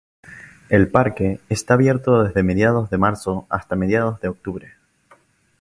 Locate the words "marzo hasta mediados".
2.97-4.19